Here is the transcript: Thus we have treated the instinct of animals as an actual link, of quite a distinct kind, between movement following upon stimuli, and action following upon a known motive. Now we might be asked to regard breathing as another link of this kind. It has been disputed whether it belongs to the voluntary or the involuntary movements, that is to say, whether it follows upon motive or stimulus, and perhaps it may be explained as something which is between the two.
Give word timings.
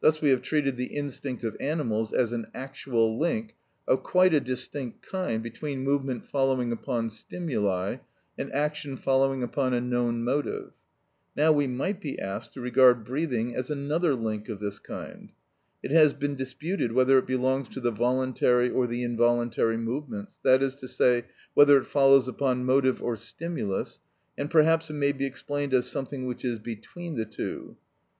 Thus 0.00 0.20
we 0.20 0.30
have 0.30 0.42
treated 0.42 0.76
the 0.76 0.86
instinct 0.88 1.44
of 1.44 1.56
animals 1.60 2.12
as 2.12 2.32
an 2.32 2.46
actual 2.52 3.16
link, 3.16 3.54
of 3.86 4.02
quite 4.02 4.34
a 4.34 4.40
distinct 4.40 5.02
kind, 5.06 5.40
between 5.40 5.84
movement 5.84 6.24
following 6.26 6.72
upon 6.72 7.10
stimuli, 7.10 7.98
and 8.36 8.52
action 8.52 8.96
following 8.96 9.40
upon 9.40 9.72
a 9.72 9.80
known 9.80 10.24
motive. 10.24 10.72
Now 11.36 11.52
we 11.52 11.68
might 11.68 12.00
be 12.00 12.18
asked 12.18 12.54
to 12.54 12.60
regard 12.60 13.04
breathing 13.04 13.54
as 13.54 13.70
another 13.70 14.16
link 14.16 14.48
of 14.48 14.58
this 14.58 14.80
kind. 14.80 15.30
It 15.80 15.92
has 15.92 16.12
been 16.12 16.34
disputed 16.34 16.90
whether 16.90 17.16
it 17.18 17.28
belongs 17.28 17.68
to 17.68 17.80
the 17.80 17.92
voluntary 17.92 18.68
or 18.68 18.88
the 18.88 19.04
involuntary 19.04 19.76
movements, 19.76 20.40
that 20.42 20.60
is 20.60 20.74
to 20.74 20.88
say, 20.88 21.26
whether 21.54 21.78
it 21.78 21.86
follows 21.86 22.26
upon 22.26 22.64
motive 22.64 23.00
or 23.00 23.14
stimulus, 23.14 24.00
and 24.36 24.50
perhaps 24.50 24.90
it 24.90 24.94
may 24.94 25.12
be 25.12 25.24
explained 25.24 25.72
as 25.72 25.86
something 25.88 26.26
which 26.26 26.44
is 26.44 26.58
between 26.58 27.14
the 27.16 27.24
two. 27.26 27.76